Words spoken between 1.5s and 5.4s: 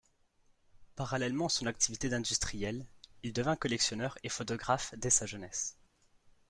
activité d'industriel, il devint collectionneur et photographe dès sa